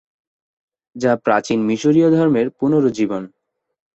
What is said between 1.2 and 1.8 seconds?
প্রাচীন